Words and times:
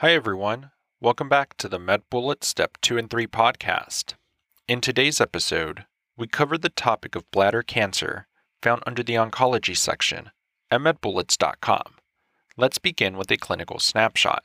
Hi, 0.00 0.12
everyone. 0.12 0.70
Welcome 1.00 1.28
back 1.28 1.56
to 1.56 1.68
the 1.68 1.80
MedBullet 1.80 2.44
Step 2.44 2.78
2 2.82 2.98
and 2.98 3.10
3 3.10 3.26
podcast. 3.26 4.14
In 4.68 4.80
today's 4.80 5.20
episode, 5.20 5.86
we 6.16 6.28
cover 6.28 6.56
the 6.56 6.68
topic 6.68 7.16
of 7.16 7.28
bladder 7.32 7.64
cancer 7.64 8.28
found 8.62 8.84
under 8.86 9.02
the 9.02 9.14
oncology 9.14 9.76
section 9.76 10.30
at 10.70 10.82
medbullets.com. 10.82 11.96
Let's 12.56 12.78
begin 12.78 13.16
with 13.16 13.28
a 13.32 13.36
clinical 13.36 13.80
snapshot. 13.80 14.44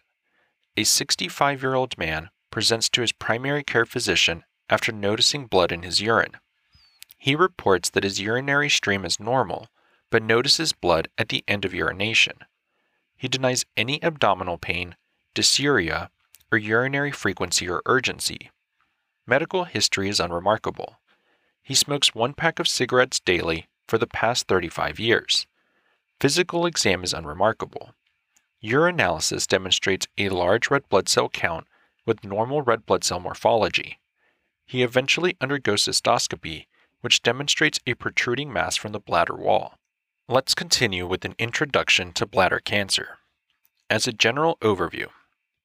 A 0.76 0.86
65 0.86 1.62
year 1.62 1.76
old 1.76 2.00
man 2.00 2.32
presents 2.50 2.90
to 2.90 3.02
his 3.02 3.12
primary 3.12 3.64
care 3.64 3.86
physician 3.86 4.46
after 4.72 4.92
noticing 4.92 5.46
blood 5.46 5.72
in 5.72 5.84
his 5.84 6.02
urine. 6.02 6.38
He 7.20 7.36
reports 7.36 7.92
that 7.92 8.04
his 8.04 8.20
urinary 8.20 8.72
stream 8.72 9.06
is 9.06 9.20
normal, 9.20 9.68
but 10.10 10.24
notices 10.24 10.74
blood 10.74 11.10
at 11.20 11.30
the 11.30 11.44
end 11.48 11.64
of 11.64 11.76
urination. 11.76 12.38
He 13.16 13.28
denies 13.28 13.68
any 13.78 14.02
abdominal 14.02 14.58
pain, 14.58 14.96
dysuria, 15.34 16.10
or 16.52 16.58
urinary 16.58 17.12
frequency 17.12 17.68
or 17.68 17.82
urgency. 17.86 18.52
Medical 19.26 19.64
history 19.64 20.10
is 20.10 20.20
unremarkable. 20.20 21.00
He 21.62 21.74
smokes 21.74 22.14
one 22.14 22.34
pack 22.34 22.60
of 22.60 22.68
cigarettes 22.68 23.20
daily 23.20 23.68
for 23.88 23.98
the 23.98 24.08
past 24.08 24.48
35 24.48 25.00
years. 25.00 25.48
Physical 26.20 26.66
exam 26.66 27.04
is 27.04 27.14
unremarkable. 27.14 27.96
Urinalysis 28.64 29.48
demonstrates 29.48 30.08
a 30.18 30.30
large 30.30 30.70
red 30.70 30.88
blood 30.90 31.10
cell 31.10 31.30
count 31.30 31.68
with 32.06 32.24
normal 32.24 32.62
red 32.62 32.86
blood 32.86 33.04
cell 33.04 33.20
morphology. 33.20 34.00
He 34.66 34.84
eventually 34.84 35.36
undergoes 35.42 35.84
cystoscopy, 35.84 36.66
which 37.02 37.24
demonstrates 37.24 37.80
a 37.86 37.96
protruding 37.96 38.52
mass 38.52 38.76
from 38.76 38.94
the 38.94 39.00
bladder 39.00 39.36
wall. 39.36 39.78
Let's 40.30 40.56
continue 40.56 41.06
with 41.06 41.26
an 41.26 41.36
introduction 41.38 42.14
to 42.14 42.26
bladder 42.26 42.60
cancer. 42.60 43.18
As 43.90 44.08
a 44.08 44.14
general 44.14 44.58
overview, 44.62 45.08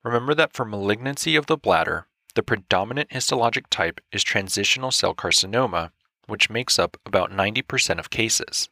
remember 0.09 0.35
that 0.35 0.53
for 0.53 0.65
malignancy 0.65 1.37
of 1.37 1.47
the 1.47 1.57
bladder, 1.57 2.07
the 2.35 2.43
predominant 2.43 3.11
histologic 3.11 3.65
type 3.71 4.01
is 4.13 4.23
transitional 4.23 4.91
cell 4.91 5.15
carcinoma, 5.15 5.91
which 6.27 6.51
makes 6.51 6.79
up 6.79 6.97
about 7.05 7.31
90% 7.31 7.99
of 7.99 8.11
cases. 8.11 8.69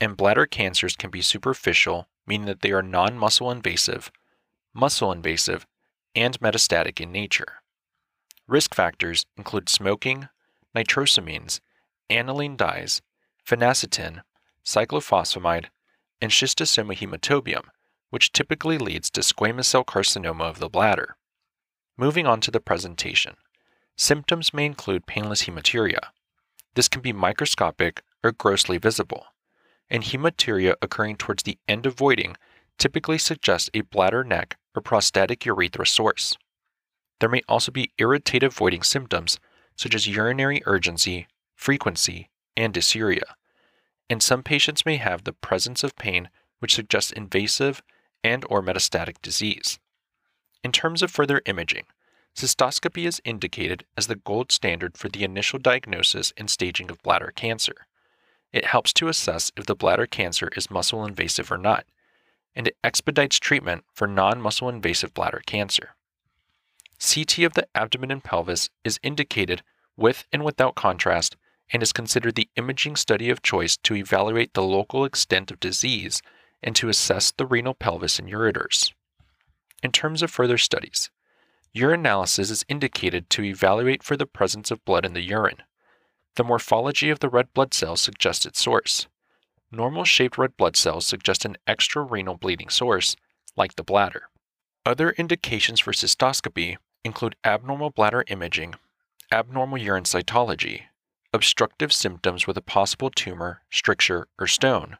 And 0.00 0.16
bladder 0.16 0.46
cancers 0.46 0.96
can 0.96 1.10
be 1.10 1.22
superficial, 1.22 2.06
meaning 2.26 2.46
that 2.46 2.60
they 2.60 2.72
are 2.72 2.82
non 2.82 3.16
muscle 3.16 3.50
invasive, 3.50 4.12
muscle 4.74 5.10
invasive, 5.10 5.66
and 6.14 6.38
metastatic 6.40 7.00
in 7.00 7.12
nature. 7.12 7.62
Risk 8.46 8.74
factors 8.74 9.26
include 9.36 9.68
smoking, 9.68 10.28
nitrosamines, 10.74 11.60
aniline 12.10 12.56
dyes, 12.56 13.02
phenacetin, 13.44 14.22
cyclophosphamide, 14.64 15.66
and 16.20 16.30
schistosoma 16.30 16.96
hematobium, 16.96 17.64
which 18.10 18.32
typically 18.32 18.78
leads 18.78 19.10
to 19.10 19.20
squamous 19.20 19.66
cell 19.66 19.84
carcinoma 19.84 20.44
of 20.44 20.58
the 20.58 20.68
bladder. 20.68 21.16
Moving 21.96 22.26
on 22.26 22.40
to 22.42 22.50
the 22.50 22.60
presentation. 22.60 23.36
Symptoms 23.96 24.54
may 24.54 24.66
include 24.66 25.06
painless 25.06 25.44
hematuria. 25.44 25.98
This 26.74 26.88
can 26.88 27.02
be 27.02 27.12
microscopic 27.12 28.02
or 28.22 28.32
grossly 28.32 28.78
visible, 28.78 29.26
and 29.90 30.02
hematuria 30.02 30.74
occurring 30.80 31.16
towards 31.16 31.42
the 31.42 31.58
end 31.66 31.86
of 31.86 31.96
voiding 31.96 32.36
typically 32.78 33.18
suggests 33.18 33.68
a 33.74 33.80
bladder 33.80 34.22
neck 34.22 34.56
or 34.74 34.82
prostatic 34.82 35.44
urethra 35.44 35.86
source. 35.86 36.36
There 37.20 37.28
may 37.28 37.42
also 37.48 37.72
be 37.72 37.90
irritative 37.98 38.54
voiding 38.54 38.82
symptoms 38.82 39.40
such 39.74 39.94
as 39.94 40.06
urinary 40.06 40.62
urgency, 40.66 41.26
frequency, 41.56 42.30
and 42.56 42.72
dysuria. 42.72 43.34
And 44.08 44.22
some 44.22 44.42
patients 44.42 44.86
may 44.86 44.96
have 44.96 45.24
the 45.24 45.32
presence 45.32 45.82
of 45.82 45.96
pain 45.96 46.30
which 46.60 46.74
suggests 46.74 47.12
invasive 47.12 47.82
and 48.22 48.44
or 48.48 48.62
metastatic 48.62 49.20
disease. 49.22 49.78
In 50.64 50.72
terms 50.72 51.02
of 51.02 51.10
further 51.10 51.42
imaging, 51.46 51.84
cystoscopy 52.36 53.06
is 53.06 53.22
indicated 53.24 53.84
as 53.96 54.06
the 54.06 54.16
gold 54.16 54.52
standard 54.52 54.96
for 54.96 55.08
the 55.08 55.24
initial 55.24 55.58
diagnosis 55.58 56.32
and 56.36 56.50
staging 56.50 56.90
of 56.90 57.02
bladder 57.02 57.32
cancer. 57.34 57.86
It 58.52 58.64
helps 58.66 58.92
to 58.94 59.08
assess 59.08 59.52
if 59.56 59.66
the 59.66 59.74
bladder 59.74 60.06
cancer 60.06 60.50
is 60.56 60.70
muscle 60.70 61.04
invasive 61.04 61.52
or 61.52 61.58
not, 61.58 61.84
and 62.54 62.66
it 62.66 62.76
expedites 62.82 63.38
treatment 63.38 63.84
for 63.92 64.06
non 64.06 64.40
muscle 64.40 64.68
invasive 64.68 65.14
bladder 65.14 65.42
cancer. 65.46 65.94
CT 67.00 67.40
of 67.40 67.54
the 67.54 67.68
abdomen 67.74 68.10
and 68.10 68.24
pelvis 68.24 68.70
is 68.84 68.98
indicated 69.02 69.62
with 69.96 70.26
and 70.32 70.44
without 70.44 70.74
contrast 70.74 71.36
and 71.70 71.82
is 71.82 71.92
considered 71.92 72.34
the 72.34 72.48
imaging 72.56 72.96
study 72.96 73.30
of 73.30 73.42
choice 73.42 73.76
to 73.76 73.94
evaluate 73.94 74.54
the 74.54 74.62
local 74.62 75.04
extent 75.04 75.50
of 75.50 75.60
disease 75.60 76.22
and 76.62 76.74
to 76.76 76.88
assess 76.88 77.30
the 77.30 77.46
renal 77.46 77.74
pelvis 77.74 78.18
and 78.18 78.28
ureters. 78.28 78.92
In 79.82 79.92
terms 79.92 80.22
of 80.22 80.30
further 80.30 80.58
studies, 80.58 81.10
urinalysis 81.74 82.50
is 82.50 82.64
indicated 82.68 83.30
to 83.30 83.44
evaluate 83.44 84.02
for 84.02 84.16
the 84.16 84.26
presence 84.26 84.70
of 84.70 84.84
blood 84.84 85.04
in 85.04 85.12
the 85.12 85.22
urine. 85.22 85.62
The 86.36 86.44
morphology 86.44 87.10
of 87.10 87.20
the 87.20 87.28
red 87.28 87.52
blood 87.52 87.74
cells 87.74 88.00
suggests 88.00 88.46
its 88.46 88.60
source. 88.60 89.06
Normal 89.70 90.04
shaped 90.04 90.38
red 90.38 90.56
blood 90.56 90.76
cells 90.76 91.06
suggest 91.06 91.44
an 91.44 91.56
extra-renal 91.66 92.36
bleeding 92.36 92.68
source, 92.68 93.16
like 93.56 93.76
the 93.76 93.84
bladder. 93.84 94.22
Other 94.86 95.10
indications 95.10 95.80
for 95.80 95.92
cystoscopy 95.92 96.76
include 97.04 97.36
abnormal 97.44 97.90
bladder 97.90 98.24
imaging, 98.28 98.74
abnormal 99.30 99.78
urine 99.78 100.04
cytology, 100.04 100.82
obstructive 101.32 101.92
symptoms 101.92 102.46
with 102.46 102.56
a 102.56 102.62
possible 102.62 103.10
tumor, 103.10 103.62
stricture, 103.70 104.26
or 104.38 104.46
stone, 104.46 104.96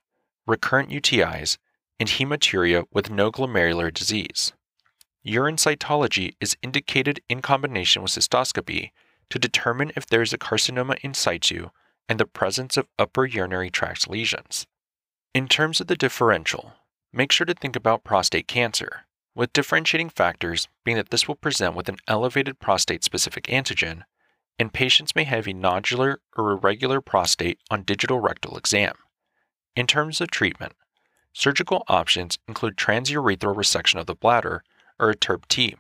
recurrent 0.49 0.91
UTIs, 0.91 1.59
and 2.01 2.09
hematuria 2.09 2.85
with 2.93 3.11
no 3.11 3.31
glomerular 3.31 3.93
disease. 3.93 4.53
Urine 5.23 5.57
cytology 5.57 6.33
is 6.41 6.57
indicated 6.63 7.21
in 7.29 7.43
combination 7.43 8.03
with 8.03 8.13
cystoscopy 8.13 8.91
to 9.31 9.39
determine 9.39 9.93
if 9.95 10.07
there 10.07 10.23
is 10.23 10.33
a 10.33 10.39
carcinoma 10.39 10.97
in 11.03 11.13
situ 11.13 11.69
and 12.09 12.19
the 12.19 12.25
presence 12.25 12.77
of 12.77 12.89
upper 12.99 13.27
urinary 13.27 13.69
tract 13.69 14.09
lesions. 14.09 14.67
In 15.35 15.49
terms 15.49 15.81
of 15.81 15.87
the 15.87 15.97
differential, 15.97 16.73
make 17.13 17.31
sure 17.31 17.45
to 17.45 17.53
think 17.53 17.77
about 17.77 18.05
prostate 18.05 18.49
cancer, 18.49 19.05
with 19.35 19.53
differentiating 19.53 20.09
factors 20.09 20.69
being 20.85 20.97
that 20.97 21.11
this 21.11 21.29
will 21.29 21.37
present 21.37 21.75
with 21.75 21.89
an 21.89 21.99
elevated 22.09 22.59
prostate 22.59 23.05
specific 23.05 23.45
antigen, 23.45 24.05
and 24.59 24.73
patients 24.73 25.15
may 25.15 25.25
have 25.25 25.47
a 25.47 25.53
nodular 25.53 26.17
or 26.37 26.53
irregular 26.53 27.01
prostate 27.01 27.59
on 27.71 27.83
digital 27.83 28.19
rectal 28.19 28.57
exam. 28.57 28.95
In 29.77 29.87
terms 29.87 30.21
of 30.21 30.31
treatment, 30.31 30.73
surgical 31.33 31.85
options 31.89 32.39
include 32.49 32.77
transurethral 32.77 33.55
resection 33.55 34.01
of 34.01 34.07
the 34.07 34.15
bladder 34.15 34.65
or 34.99 35.11
a 35.11 35.17
TURBT. 35.17 35.77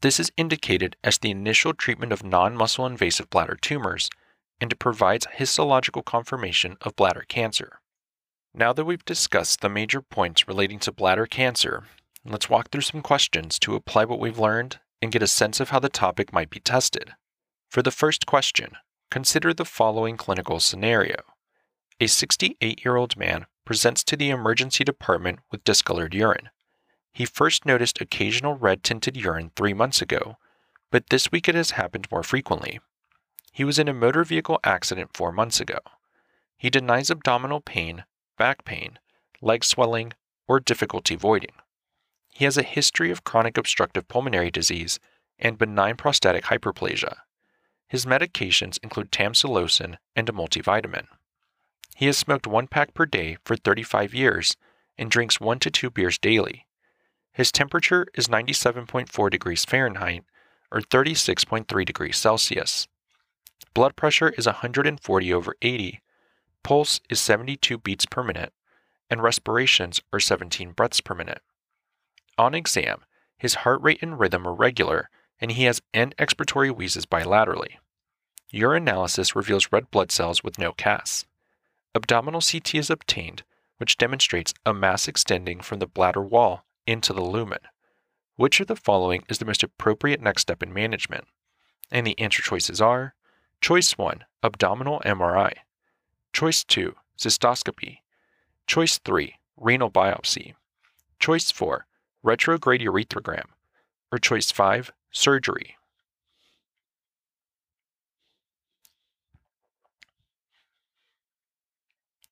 This 0.00 0.18
is 0.18 0.32
indicated 0.36 0.96
as 1.04 1.18
the 1.18 1.30
initial 1.30 1.74
treatment 1.74 2.12
of 2.12 2.24
non 2.24 2.56
muscle 2.56 2.86
invasive 2.86 3.30
bladder 3.30 3.56
tumors, 3.60 4.10
and 4.60 4.72
it 4.72 4.78
provides 4.78 5.26
histological 5.32 6.02
confirmation 6.02 6.76
of 6.80 6.96
bladder 6.96 7.24
cancer. 7.28 7.80
Now 8.54 8.72
that 8.72 8.84
we've 8.84 9.04
discussed 9.04 9.60
the 9.60 9.68
major 9.68 10.02
points 10.02 10.48
relating 10.48 10.78
to 10.80 10.92
bladder 10.92 11.26
cancer, 11.26 11.84
let's 12.24 12.50
walk 12.50 12.70
through 12.70 12.80
some 12.80 13.02
questions 13.02 13.58
to 13.60 13.76
apply 13.76 14.06
what 14.06 14.18
we've 14.18 14.38
learned 14.38 14.80
and 15.00 15.12
get 15.12 15.22
a 15.22 15.28
sense 15.28 15.60
of 15.60 15.70
how 15.70 15.78
the 15.78 15.88
topic 15.88 16.32
might 16.32 16.50
be 16.50 16.60
tested. 16.60 17.14
For 17.68 17.82
the 17.82 17.92
first 17.92 18.26
question, 18.26 18.72
consider 19.10 19.54
the 19.54 19.64
following 19.64 20.16
clinical 20.16 20.60
scenario. 20.60 21.22
A 22.02 22.06
68 22.06 22.82
year 22.82 22.96
old 22.96 23.18
man 23.18 23.44
presents 23.66 24.02
to 24.04 24.16
the 24.16 24.30
emergency 24.30 24.84
department 24.84 25.40
with 25.50 25.64
discolored 25.64 26.14
urine. 26.14 26.48
He 27.12 27.26
first 27.26 27.66
noticed 27.66 28.00
occasional 28.00 28.54
red 28.54 28.82
tinted 28.82 29.18
urine 29.18 29.50
three 29.54 29.74
months 29.74 30.00
ago, 30.00 30.38
but 30.90 31.10
this 31.10 31.30
week 31.30 31.46
it 31.46 31.54
has 31.54 31.72
happened 31.72 32.08
more 32.10 32.22
frequently. 32.22 32.80
He 33.52 33.64
was 33.64 33.78
in 33.78 33.86
a 33.86 33.92
motor 33.92 34.24
vehicle 34.24 34.58
accident 34.64 35.10
four 35.12 35.30
months 35.30 35.60
ago. 35.60 35.78
He 36.56 36.70
denies 36.70 37.10
abdominal 37.10 37.60
pain, 37.60 38.04
back 38.38 38.64
pain, 38.64 38.98
leg 39.42 39.62
swelling, 39.62 40.14
or 40.48 40.58
difficulty 40.58 41.16
voiding. 41.16 41.52
He 42.32 42.46
has 42.46 42.56
a 42.56 42.62
history 42.62 43.10
of 43.10 43.24
chronic 43.24 43.58
obstructive 43.58 44.08
pulmonary 44.08 44.50
disease 44.50 44.98
and 45.38 45.58
benign 45.58 45.96
prostatic 45.96 46.44
hyperplasia. 46.44 47.18
His 47.88 48.06
medications 48.06 48.78
include 48.82 49.12
tamsulosin 49.12 49.98
and 50.16 50.28
a 50.30 50.32
multivitamin. 50.32 51.06
He 51.96 52.06
has 52.06 52.16
smoked 52.18 52.46
one 52.46 52.66
pack 52.66 52.94
per 52.94 53.06
day 53.06 53.36
for 53.44 53.56
35 53.56 54.14
years 54.14 54.56
and 54.98 55.10
drinks 55.10 55.40
one 55.40 55.58
to 55.60 55.70
two 55.70 55.90
beers 55.90 56.18
daily. 56.18 56.66
His 57.32 57.52
temperature 57.52 58.06
is 58.14 58.28
97.4 58.28 59.30
degrees 59.30 59.64
Fahrenheit 59.64 60.24
or 60.72 60.80
36.3 60.80 61.84
degrees 61.84 62.16
Celsius. 62.16 62.88
Blood 63.74 63.96
pressure 63.96 64.30
is 64.30 64.46
140 64.46 65.32
over 65.32 65.54
80, 65.62 66.00
pulse 66.62 67.00
is 67.08 67.20
72 67.20 67.78
beats 67.78 68.06
per 68.06 68.22
minute, 68.22 68.52
and 69.08 69.22
respirations 69.22 70.00
are 70.12 70.20
17 70.20 70.72
breaths 70.72 71.00
per 71.00 71.14
minute. 71.14 71.42
On 72.36 72.54
exam, 72.54 73.04
his 73.38 73.56
heart 73.56 73.80
rate 73.82 74.02
and 74.02 74.18
rhythm 74.18 74.46
are 74.46 74.54
regular, 74.54 75.08
and 75.40 75.52
he 75.52 75.64
has 75.64 75.82
end 75.94 76.14
expiratory 76.18 76.74
wheezes 76.74 77.06
bilaterally. 77.06 77.76
Urinalysis 78.52 79.34
reveals 79.34 79.72
red 79.72 79.90
blood 79.90 80.10
cells 80.10 80.42
with 80.42 80.58
no 80.58 80.72
casts. 80.72 81.26
Abdominal 81.94 82.40
CT 82.40 82.76
is 82.76 82.90
obtained, 82.90 83.42
which 83.78 83.98
demonstrates 83.98 84.54
a 84.64 84.72
mass 84.72 85.08
extending 85.08 85.60
from 85.60 85.80
the 85.80 85.86
bladder 85.86 86.22
wall 86.22 86.64
into 86.86 87.12
the 87.12 87.22
lumen. 87.22 87.58
Which 88.36 88.60
of 88.60 88.68
the 88.68 88.76
following 88.76 89.24
is 89.28 89.38
the 89.38 89.44
most 89.44 89.62
appropriate 89.62 90.20
next 90.20 90.42
step 90.42 90.62
in 90.62 90.72
management? 90.72 91.24
And 91.90 92.06
the 92.06 92.18
answer 92.18 92.42
choices 92.42 92.80
are 92.80 93.14
Choice 93.60 93.98
1, 93.98 94.24
abdominal 94.42 95.02
MRI. 95.04 95.52
Choice 96.32 96.64
2, 96.64 96.94
cystoscopy. 97.18 97.98
Choice 98.66 98.98
3, 98.98 99.34
renal 99.56 99.90
biopsy. 99.90 100.54
Choice 101.18 101.50
4, 101.50 101.86
retrograde 102.22 102.80
urethrogram. 102.80 103.46
Or 104.12 104.18
choice 104.18 104.50
5, 104.50 104.92
surgery. 105.10 105.76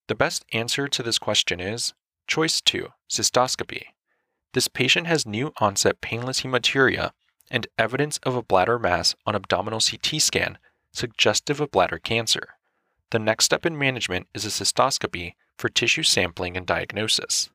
The 0.09 0.15
best 0.15 0.47
answer 0.53 0.89
to 0.89 1.03
this 1.03 1.19
question 1.19 1.61
is 1.61 1.93
choice 2.27 2.63
2, 2.63 2.89
cystoscopy. 3.11 3.85
This 4.55 4.67
patient 4.67 5.07
has 5.07 5.27
new 5.27 5.53
onset 5.59 6.01
painless 6.01 6.41
hematuria 6.41 7.13
and 7.51 7.67
evidence 7.79 8.19
of 8.23 8.35
a 8.35 8.43
bladder 8.43 8.79
mass 8.79 9.15
on 9.27 9.35
abdominal 9.35 9.81
CT 9.81 10.21
scan 10.23 10.59
suggestive 10.93 11.61
of 11.61 11.71
bladder 11.71 11.99
cancer. 11.99 12.55
The 13.11 13.19
next 13.19 13.45
step 13.45 13.67
in 13.67 13.79
management 13.79 14.29
is 14.35 14.47
a 14.47 14.49
cystoscopy 14.49 15.35
for 15.59 15.69
tissue 15.69 16.03
sampling 16.03 16.57
and 16.57 16.67
diagnosis. 16.67 17.51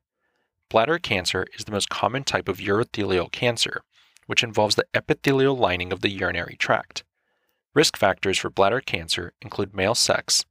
Bladder 0.70 1.00
cancer 1.00 1.48
is 1.58 1.66
the 1.66 1.72
most 1.72 1.90
common 1.90 2.24
type 2.24 2.48
of 2.48 2.58
urothelial 2.58 3.32
cancer, 3.32 3.84
which 4.28 4.44
involves 4.44 4.76
the 4.76 4.86
epithelial 4.94 5.58
lining 5.58 5.92
of 5.92 6.02
the 6.02 6.10
urinary 6.10 6.56
tract. 6.58 7.04
Risk 7.74 7.98
factors 7.98 8.38
for 8.38 8.52
bladder 8.52 8.82
cancer 8.82 9.34
include 9.42 9.76
male 9.76 9.96
sex, 9.96 10.46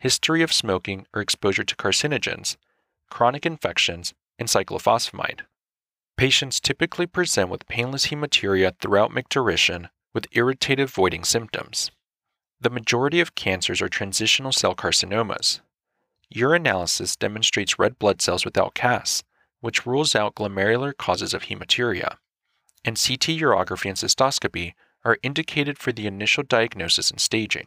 history 0.00 0.42
of 0.42 0.52
smoking 0.52 1.06
or 1.14 1.20
exposure 1.20 1.62
to 1.62 1.76
carcinogens, 1.76 2.56
chronic 3.10 3.46
infections, 3.46 4.14
and 4.38 4.48
cyclophosphamide. 4.48 5.42
Patients 6.16 6.58
typically 6.58 7.06
present 7.06 7.50
with 7.50 7.68
painless 7.68 8.06
hematuria 8.06 8.72
throughout 8.80 9.12
micturition 9.12 9.88
with 10.12 10.26
irritative 10.32 10.90
voiding 10.90 11.22
symptoms. 11.22 11.90
The 12.60 12.70
majority 12.70 13.20
of 13.20 13.34
cancers 13.34 13.80
are 13.80 13.88
transitional 13.88 14.52
cell 14.52 14.74
carcinomas. 14.74 15.60
Urinalysis 16.34 17.18
demonstrates 17.18 17.78
red 17.78 17.98
blood 17.98 18.20
cells 18.20 18.44
without 18.44 18.74
casts, 18.74 19.22
which 19.60 19.86
rules 19.86 20.14
out 20.14 20.34
glomerular 20.34 20.96
causes 20.96 21.34
of 21.34 21.44
hematuria. 21.44 22.16
And 22.84 22.96
CT 22.96 23.36
urography 23.40 23.86
and 23.86 23.96
cystoscopy 23.96 24.72
are 25.04 25.18
indicated 25.22 25.78
for 25.78 25.92
the 25.92 26.06
initial 26.06 26.42
diagnosis 26.42 27.10
and 27.10 27.20
staging. 27.20 27.66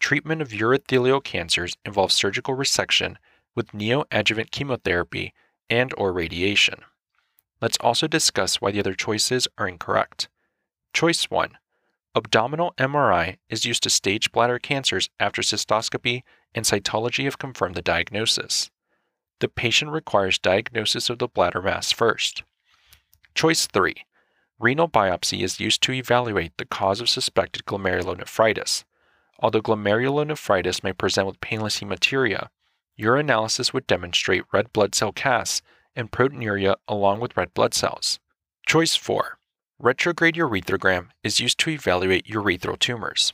Treatment 0.00 0.40
of 0.42 0.48
urothelial 0.48 1.22
cancers 1.22 1.76
involves 1.84 2.14
surgical 2.14 2.56
resection 2.56 3.16
with 3.54 3.72
neoadjuvant 3.72 4.50
chemotherapy 4.50 5.32
and 5.68 5.92
or 5.96 6.12
radiation. 6.12 6.80
Let's 7.60 7.78
also 7.80 8.08
discuss 8.08 8.60
why 8.60 8.70
the 8.72 8.80
other 8.80 8.94
choices 8.94 9.46
are 9.58 9.68
incorrect. 9.68 10.28
Choice 10.94 11.30
1. 11.30 11.58
Abdominal 12.16 12.74
MRI 12.78 13.36
is 13.48 13.64
used 13.64 13.82
to 13.84 13.90
stage 13.90 14.32
bladder 14.32 14.58
cancers 14.58 15.10
after 15.20 15.42
cystoscopy 15.42 16.22
and 16.54 16.64
cytology 16.64 17.24
have 17.24 17.38
confirmed 17.38 17.76
the 17.76 17.82
diagnosis. 17.82 18.70
The 19.38 19.48
patient 19.48 19.92
requires 19.92 20.38
diagnosis 20.38 21.08
of 21.08 21.18
the 21.18 21.28
bladder 21.28 21.62
mass 21.62 21.92
first. 21.92 22.42
Choice 23.34 23.66
3. 23.66 23.94
Renal 24.58 24.88
biopsy 24.88 25.42
is 25.42 25.60
used 25.60 25.82
to 25.82 25.92
evaluate 25.92 26.52
the 26.56 26.64
cause 26.64 27.00
of 27.00 27.08
suspected 27.08 27.64
glomerulonephritis. 27.64 28.84
Although 29.40 29.62
glomerulonephritis 29.62 30.84
may 30.84 30.92
present 30.92 31.26
with 31.26 31.40
painless 31.40 31.80
hematuria, 31.80 32.48
urinalysis 32.98 33.72
would 33.72 33.86
demonstrate 33.86 34.44
red 34.52 34.72
blood 34.72 34.94
cell 34.94 35.12
casts 35.12 35.62
and 35.96 36.12
proteinuria 36.12 36.76
along 36.86 37.20
with 37.20 37.36
red 37.36 37.52
blood 37.54 37.74
cells. 37.74 38.20
Choice 38.66 38.94
4. 38.94 39.38
Retrograde 39.78 40.36
urethrogram 40.36 41.08
is 41.24 41.40
used 41.40 41.58
to 41.60 41.70
evaluate 41.70 42.26
urethral 42.26 42.78
tumors. 42.78 43.32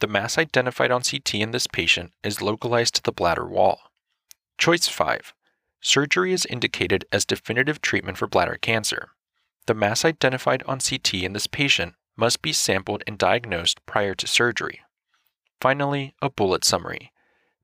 The 0.00 0.06
mass 0.06 0.36
identified 0.36 0.90
on 0.90 1.00
CT 1.02 1.36
in 1.36 1.52
this 1.52 1.66
patient 1.66 2.12
is 2.22 2.42
localized 2.42 2.94
to 2.96 3.02
the 3.02 3.12
bladder 3.12 3.46
wall. 3.46 3.80
Choice 4.58 4.88
5. 4.88 5.32
Surgery 5.80 6.34
is 6.34 6.44
indicated 6.46 7.06
as 7.10 7.24
definitive 7.24 7.80
treatment 7.80 8.18
for 8.18 8.26
bladder 8.26 8.58
cancer. 8.60 9.12
The 9.66 9.74
mass 9.74 10.04
identified 10.04 10.62
on 10.64 10.80
CT 10.80 11.14
in 11.14 11.32
this 11.32 11.46
patient 11.46 11.94
must 12.14 12.42
be 12.42 12.52
sampled 12.52 13.02
and 13.06 13.16
diagnosed 13.16 13.84
prior 13.86 14.14
to 14.14 14.26
surgery. 14.26 14.80
Finally, 15.60 16.14
a 16.20 16.30
bullet 16.30 16.64
summary. 16.64 17.12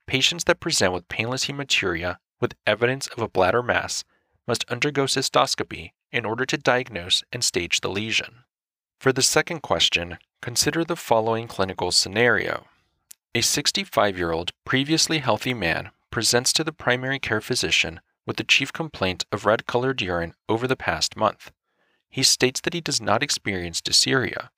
Patients 0.06 0.44
that 0.44 0.60
present 0.60 0.92
with 0.92 1.08
painless 1.08 1.46
hematuria 1.46 2.18
with 2.40 2.54
evidence 2.66 3.06
of 3.08 3.22
a 3.22 3.28
bladder 3.28 3.62
mass 3.62 4.04
must 4.46 4.68
undergo 4.70 5.04
cystoscopy 5.04 5.92
in 6.10 6.24
order 6.24 6.44
to 6.44 6.58
diagnose 6.58 7.22
and 7.32 7.44
stage 7.44 7.80
the 7.80 7.88
lesion. 7.88 8.44
For 8.98 9.12
the 9.12 9.22
second 9.22 9.60
question, 9.60 10.18
consider 10.40 10.84
the 10.84 10.96
following 10.96 11.48
clinical 11.48 11.90
scenario. 11.92 12.66
A 13.34 13.40
65 13.40 14.18
year 14.18 14.32
old 14.32 14.52
previously 14.64 15.18
healthy 15.18 15.54
man 15.54 15.90
presents 16.10 16.52
to 16.52 16.64
the 16.64 16.72
primary 16.72 17.18
care 17.18 17.40
physician 17.40 18.00
with 18.26 18.36
the 18.36 18.44
chief 18.44 18.72
complaint 18.72 19.24
of 19.32 19.46
red 19.46 19.66
colored 19.66 20.02
urine 20.02 20.34
over 20.48 20.66
the 20.66 20.76
past 20.76 21.16
month. 21.16 21.50
He 22.10 22.22
states 22.22 22.60
that 22.60 22.74
he 22.74 22.80
does 22.80 23.00
not 23.00 23.22
experience 23.22 23.80
dysuria. 23.80 24.50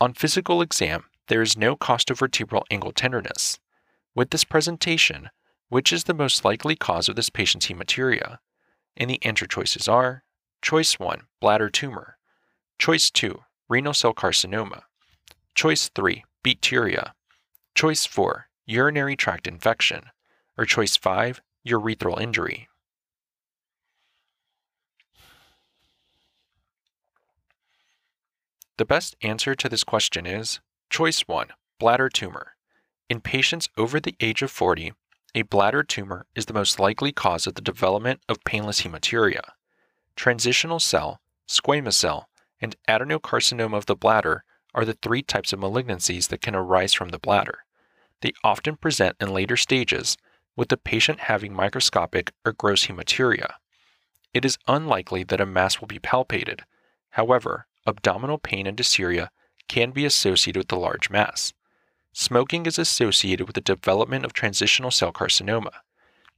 On 0.00 0.14
physical 0.14 0.62
exam, 0.62 1.04
there 1.28 1.42
is 1.42 1.56
no 1.56 1.76
costovertebral 1.76 2.62
angle 2.70 2.92
tenderness. 2.92 3.58
With 4.14 4.30
this 4.30 4.44
presentation, 4.44 5.30
which 5.68 5.92
is 5.92 6.04
the 6.04 6.14
most 6.14 6.44
likely 6.44 6.76
cause 6.76 7.08
of 7.08 7.16
this 7.16 7.30
patient's 7.30 7.66
hematuria? 7.66 8.38
And 8.96 9.10
the 9.10 9.22
answer 9.24 9.46
choices 9.46 9.88
are 9.88 10.22
Choice 10.62 10.98
1, 10.98 11.22
bladder 11.40 11.68
tumor. 11.68 12.16
Choice 12.78 13.10
2, 13.10 13.40
renal 13.68 13.94
cell 13.94 14.14
carcinoma. 14.14 14.82
Choice 15.54 15.88
3, 15.94 16.24
bacteria. 16.42 17.14
Choice 17.74 18.06
4, 18.06 18.48
urinary 18.66 19.16
tract 19.16 19.46
infection. 19.46 20.04
Or 20.58 20.64
choice 20.64 20.96
5, 20.96 21.42
urethral 21.66 22.20
injury. 22.20 22.68
The 28.78 28.84
best 28.84 29.16
answer 29.22 29.54
to 29.54 29.68
this 29.68 29.84
question 29.84 30.26
is 30.26 30.60
Choice 30.96 31.28
1 31.28 31.48
Bladder 31.78 32.08
tumor. 32.08 32.56
In 33.10 33.20
patients 33.20 33.68
over 33.76 34.00
the 34.00 34.16
age 34.18 34.40
of 34.40 34.50
40, 34.50 34.94
a 35.34 35.42
bladder 35.42 35.82
tumor 35.82 36.24
is 36.34 36.46
the 36.46 36.54
most 36.54 36.80
likely 36.80 37.12
cause 37.12 37.46
of 37.46 37.52
the 37.52 37.60
development 37.60 38.22
of 38.30 38.42
painless 38.44 38.80
hematuria. 38.80 39.42
Transitional 40.16 40.80
cell, 40.80 41.20
squamous 41.46 41.92
cell, 41.92 42.30
and 42.62 42.76
adenocarcinoma 42.88 43.76
of 43.76 43.84
the 43.84 43.94
bladder 43.94 44.42
are 44.74 44.86
the 44.86 44.94
three 44.94 45.20
types 45.20 45.52
of 45.52 45.60
malignancies 45.60 46.28
that 46.28 46.40
can 46.40 46.54
arise 46.54 46.94
from 46.94 47.10
the 47.10 47.18
bladder. 47.18 47.66
They 48.22 48.32
often 48.42 48.76
present 48.76 49.16
in 49.20 49.34
later 49.34 49.58
stages, 49.58 50.16
with 50.56 50.70
the 50.70 50.78
patient 50.78 51.20
having 51.20 51.52
microscopic 51.52 52.32
or 52.42 52.54
gross 52.54 52.86
hematuria. 52.86 53.56
It 54.32 54.46
is 54.46 54.56
unlikely 54.66 55.24
that 55.24 55.42
a 55.42 55.44
mass 55.44 55.78
will 55.78 55.88
be 55.88 55.98
palpated. 55.98 56.60
However, 57.10 57.66
abdominal 57.86 58.38
pain 58.38 58.66
and 58.66 58.78
dysuria 58.78 59.28
can 59.68 59.90
be 59.90 60.04
associated 60.04 60.58
with 60.58 60.68
the 60.68 60.76
large 60.76 61.10
mass. 61.10 61.52
Smoking 62.12 62.66
is 62.66 62.78
associated 62.78 63.46
with 63.46 63.54
the 63.54 63.60
development 63.60 64.24
of 64.24 64.32
transitional 64.32 64.90
cell 64.90 65.12
carcinoma. 65.12 65.72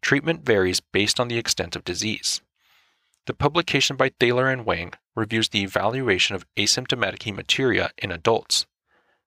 Treatment 0.01 0.45
varies 0.45 0.81
based 0.81 1.21
on 1.21 1.29
the 1.29 1.39
extent 1.39 1.77
of 1.77 1.85
disease. 1.85 2.41
The 3.27 3.35
publication 3.35 3.97
by 3.97 4.09
Thaller 4.09 4.51
and 4.51 4.65
Wang 4.65 4.95
reviews 5.15 5.51
the 5.51 5.63
evaluation 5.63 6.35
of 6.35 6.47
asymptomatic 6.57 7.21
hematuria 7.21 7.91
in 7.99 8.11
adults. 8.11 8.67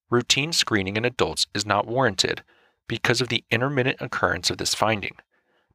Routine 0.10 0.51
screening 0.51 0.98
in 0.98 1.05
adults 1.05 1.48
is 1.53 1.65
not 1.65 1.88
warranted 1.88 2.43
because 2.88 3.22
of 3.22 3.29
the 3.29 3.43
intermittent 3.51 4.01
occurrence 4.01 4.50
of 4.50 4.58
this 4.58 4.74
finding. 4.74 5.15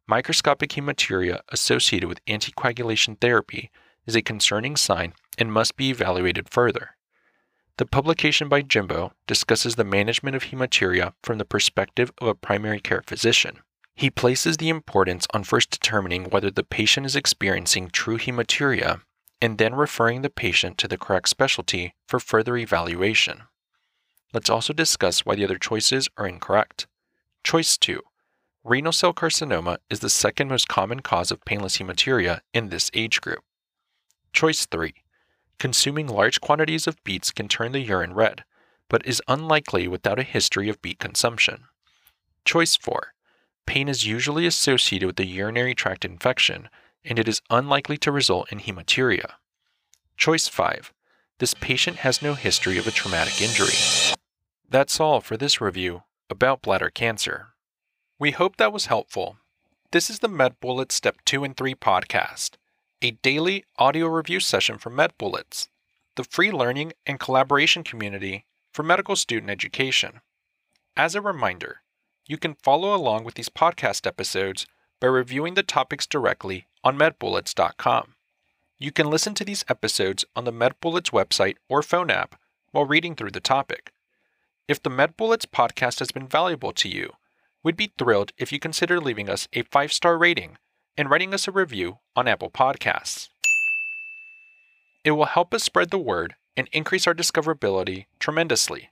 Microscopic 0.09 0.71
hematuria 0.71 1.41
associated 1.49 2.09
with 2.09 2.25
anticoagulation 2.27 3.21
therapy 3.21 3.71
is 4.07 4.15
a 4.15 4.23
concerning 4.23 4.77
sign 4.77 5.15
and 5.39 5.53
must 5.53 5.77
be 5.77 5.91
evaluated 5.91 6.49
further. 6.51 6.96
The 7.79 7.85
publication 7.85 8.49
by 8.49 8.63
Jimbo 8.63 9.13
discusses 9.27 9.75
the 9.75 9.85
management 9.85 10.35
of 10.35 10.45
hematuria 10.45 11.13
from 11.23 11.37
the 11.37 11.45
perspective 11.45 12.11
of 12.19 12.29
a 12.29 12.35
primary 12.35 12.81
care 12.81 13.03
physician. 13.07 13.59
He 13.95 14.09
places 14.09 14.57
the 14.57 14.71
importance 14.71 15.27
on 15.35 15.45
first 15.45 15.71
determining 15.71 16.31
whether 16.31 16.51
the 16.51 16.65
patient 16.65 17.05
is 17.05 17.15
experiencing 17.15 17.91
true 17.91 18.17
hematuria 18.17 19.03
and 19.43 19.59
then 19.59 19.75
referring 19.75 20.23
the 20.23 20.31
patient 20.31 20.79
to 20.79 20.89
the 20.89 20.97
correct 20.97 21.29
specialty 21.29 21.95
for 22.09 22.19
further 22.19 22.57
evaluation. 22.57 23.43
Let's 24.33 24.49
also 24.49 24.73
discuss 24.73 25.27
why 25.27 25.35
the 25.35 25.45
other 25.45 25.59
choices 25.59 26.09
are 26.17 26.27
incorrect. 26.27 26.87
Choice 27.45 27.77
2 27.77 28.01
Renal 28.65 28.93
cell 28.93 29.13
carcinoma 29.13 29.77
is 29.91 30.01
the 30.01 30.09
second 30.09 30.49
most 30.49 30.67
common 30.67 31.01
cause 31.01 31.31
of 31.31 31.45
painless 31.45 31.77
hematuria 31.77 32.41
in 32.55 32.71
this 32.71 32.91
age 32.95 33.21
group. 33.21 33.45
Choice 34.33 34.65
3 34.65 34.95
Consuming 35.59 36.07
large 36.07 36.41
quantities 36.41 36.87
of 36.87 37.03
beets 37.03 37.31
can 37.31 37.49
turn 37.49 37.73
the 37.73 37.81
urine 37.81 38.13
red, 38.15 38.45
but 38.89 39.07
is 39.07 39.23
unlikely 39.27 39.89
without 39.89 40.19
a 40.19 40.23
history 40.23 40.69
of 40.69 40.83
beet 40.83 40.99
consumption. 40.99 41.65
Choice 42.45 42.77
4. 42.77 43.15
Pain 43.67 43.89
is 43.89 44.07
usually 44.07 44.47
associated 44.47 45.07
with 45.07 45.19
a 45.19 45.27
urinary 45.27 45.75
tract 45.75 46.05
infection, 46.05 46.69
and 47.05 47.19
it 47.19 47.27
is 47.27 47.43
unlikely 47.51 47.97
to 47.99 48.13
result 48.13 48.53
in 48.53 48.61
hematuria. 48.61 49.33
Choice 50.17 50.49
5. 50.49 50.93
this 51.39 51.55
patient 51.55 51.99
has 51.99 52.23
no 52.23 52.35
history 52.35 52.79
of 52.79 52.87
a 52.87 52.91
traumatic 52.91 53.43
injury. 53.43 53.75
That's 54.69 54.99
all 55.01 55.21
for 55.21 55.37
this 55.37 55.61
review 55.61 56.03
about 56.31 56.63
bladder 56.63 56.91
cancer. 56.91 57.49
We 58.19 58.31
hope 58.31 58.57
that 58.57 58.73
was 58.73 58.87
helpful. 58.87 59.37
This 59.93 60.09
is 60.11 60.21
the 60.21 60.29
MedBullets 60.29 60.93
Step 60.93 61.17
2 61.25 61.45
and 61.45 61.57
3 61.57 61.75
podcast, 61.75 62.53
a 63.07 63.13
daily 63.23 63.65
audio 63.79 64.09
review 64.09 64.41
session 64.41 64.79
from 64.79 64.97
MedBullets, 64.97 65.69
the 66.17 66.25
free 66.25 66.51
learning 66.51 66.93
and 67.07 67.21
collaboration 67.21 67.85
community 67.85 68.47
for 68.73 68.83
medical 68.83 69.15
student 69.15 69.49
education. 69.49 70.23
As 70.97 71.15
a 71.15 71.21
reminder, 71.21 71.83
you 72.27 72.37
can 72.37 72.57
follow 72.65 72.93
along 72.93 73.23
with 73.23 73.37
these 73.37 73.49
podcast 73.49 74.09
episodes 74.09 74.67
by 74.99 75.07
reviewing 75.07 75.55
the 75.55 75.63
topics 75.63 76.05
directly 76.05 76.67
on 76.83 76.99
medbullets.com. 76.99 78.17
You 78.77 78.91
can 78.91 79.09
listen 79.09 79.35
to 79.35 79.45
these 79.45 79.65
episodes 79.69 80.25
on 80.35 80.43
the 80.43 80.53
MedBullets 80.53 81.13
website 81.13 81.59
or 81.69 81.85
phone 81.85 82.11
app 82.11 82.35
while 82.73 82.87
reading 82.87 83.15
through 83.15 83.31
the 83.31 83.39
topic. 83.39 83.93
If 84.67 84.83
the 84.83 84.91
MedBullets 84.91 85.47
podcast 85.47 86.01
has 86.01 86.11
been 86.11 86.27
valuable 86.27 86.73
to 86.73 86.89
you, 86.89 87.13
we'd 87.63 87.77
be 87.77 87.93
thrilled 87.97 88.33
if 88.37 88.51
you 88.51 88.59
consider 88.59 88.99
leaving 88.99 89.31
us 89.31 89.47
a 89.53 89.63
five 89.63 89.93
star 89.93 90.19
rating 90.19 90.59
and 90.97 91.11
writing 91.11 91.35
us 91.35 91.47
a 91.47 91.53
review 91.53 91.99
on 92.15 92.29
Apple 92.29 92.51
Podcasts. 92.51 93.29
It 95.05 95.13
will 95.13 95.27
help 95.27 95.55
us 95.55 95.63
spread 95.63 95.91
the 95.91 95.99
word 95.99 96.35
and 96.57 96.69
increase 96.73 97.07
our 97.07 97.15
discoverability 97.15 98.07
tremendously. 98.19 98.91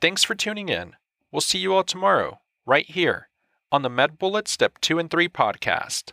Thanks 0.00 0.24
for 0.24 0.34
tuning 0.34 0.68
in. 0.68 0.94
We'll 1.32 1.40
see 1.40 1.58
you 1.58 1.74
all 1.74 1.84
tomorrow, 1.84 2.40
right 2.66 2.86
here, 2.86 3.28
on 3.70 3.82
the 3.82 3.88
MedBullets 3.88 4.48
Step 4.48 4.78
2 4.80 4.98
and 4.98 5.10
3 5.10 5.28
podcast. 5.28 6.12